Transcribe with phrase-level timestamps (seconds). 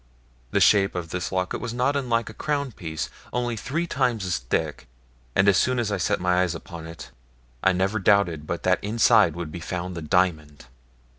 [0.49, 4.39] The shape of this locket was not unlike a crown piece, only three times as
[4.39, 4.87] thick,
[5.35, 7.11] and as soon as I set eyes upon it
[7.63, 10.65] I never doubted but that inside would be found the diamond.